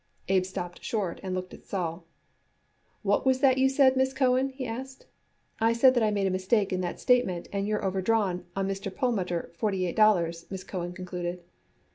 Abe 0.29 0.45
stopped 0.45 0.83
short 0.83 1.19
and 1.21 1.35
looked 1.35 1.53
at 1.53 1.67
Sol. 1.67 2.05
"What 3.03 3.23
was 3.23 3.39
that 3.41 3.59
you 3.59 3.69
said, 3.69 3.95
Miss 3.95 4.15
Cohen?" 4.15 4.49
he 4.49 4.65
asked. 4.65 5.05
"I 5.59 5.73
said 5.73 5.93
that 5.93 6.01
I 6.01 6.09
made 6.09 6.25
a 6.25 6.31
mistake 6.31 6.73
in 6.73 6.81
that 6.81 6.99
statement, 6.99 7.47
and 7.53 7.67
you're 7.67 7.85
overdrawn 7.85 8.45
on 8.55 8.67
Mr. 8.67 8.91
Perlmutter 8.91 9.51
forty 9.53 9.85
eight 9.85 9.95
dollars," 9.95 10.47
Miss 10.49 10.63
Cohen 10.63 10.93
concluded. 10.93 11.43